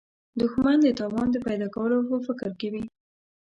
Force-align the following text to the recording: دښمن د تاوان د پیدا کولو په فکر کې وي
دښمن 0.41 0.77
د 0.83 0.87
تاوان 0.99 1.27
د 1.31 1.37
پیدا 1.47 1.67
کولو 1.75 1.97
په 2.09 2.15
فکر 2.27 2.51
کې 2.59 2.67
وي 2.73 2.83